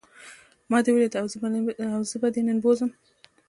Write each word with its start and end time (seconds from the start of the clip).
ما 0.69 0.77
دی 0.83 0.91
وليد 0.93 1.13
او 1.19 1.25
زه 2.09 2.17
به 2.21 2.27
نن 2.47 2.55
دی 2.57 2.61
بوځم. 2.63 2.91